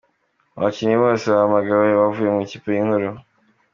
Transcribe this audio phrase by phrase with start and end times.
[0.57, 3.09] abakinnyi bose bahamagawe bavuye mu ikipe nkuru.